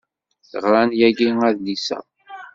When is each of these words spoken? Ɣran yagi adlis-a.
Ɣran 0.63 0.89
yagi 0.99 1.27
adlis-a. 1.47 1.99